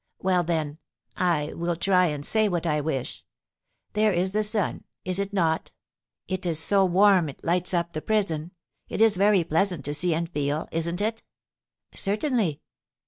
Well, 0.19 0.41
then, 0.43 0.79
I 1.15 1.53
will 1.53 1.75
try 1.75 2.07
and 2.07 2.25
say 2.25 2.49
what 2.49 2.65
I 2.65 2.81
wish: 2.81 3.23
There 3.93 4.11
is 4.11 4.31
the 4.31 4.41
sun, 4.41 4.83
is 5.05 5.19
it 5.19 5.31
not? 5.31 5.69
It 6.27 6.43
is 6.47 6.57
so 6.57 6.83
warm, 6.85 7.29
it 7.29 7.43
lights 7.45 7.71
up 7.71 7.93
the 7.93 8.01
prison, 8.01 8.49
it 8.89 8.99
is 8.99 9.15
very 9.15 9.43
pleasant 9.43 9.85
to 9.85 9.93
see 9.93 10.15
and 10.15 10.27
feel, 10.27 10.67
isn't 10.71 11.01
it?" 11.01 11.21
"Certainly." 11.93 12.61